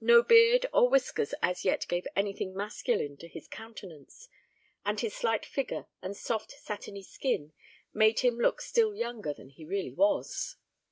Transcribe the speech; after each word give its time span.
No 0.00 0.24
beard 0.24 0.66
or 0.72 0.88
whiskers 0.88 1.34
as 1.40 1.64
yet 1.64 1.86
gave 1.88 2.04
anything 2.16 2.52
masculine 2.52 3.16
to 3.18 3.28
his 3.28 3.46
countenance, 3.46 4.28
and 4.84 4.98
his 4.98 5.14
slight 5.14 5.46
figure 5.46 5.86
and 6.02 6.16
soft 6.16 6.50
satiny 6.50 7.04
skin 7.04 7.52
made 7.94 8.18
him 8.18 8.40
look 8.40 8.60
still 8.60 8.92
younger 8.92 9.32
than 9.32 9.50
he 9.50 9.64
really 9.64 9.92
was. 9.92 10.56